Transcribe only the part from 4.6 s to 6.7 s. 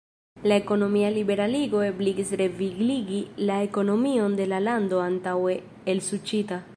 lando antaŭe elsuĉita.